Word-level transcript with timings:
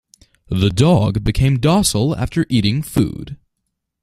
The 0.49 0.71
dog 0.71 1.23
became 1.23 1.59
docile 1.59 2.15
after 2.17 2.47
eating 2.49 2.81
food. 2.81 3.37